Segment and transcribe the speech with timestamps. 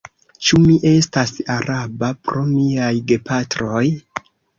[0.45, 3.85] Ĉu mi estas araba pro miaj gepatroj?